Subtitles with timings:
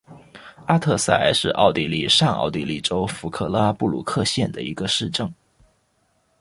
[0.65, 5.31] 阿特塞是奥地利上奥地利州弗克拉布鲁克县的一个市镇。